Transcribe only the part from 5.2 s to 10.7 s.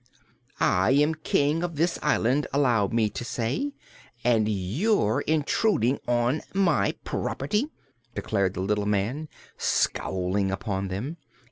intruding on my property," declared the little man, scowling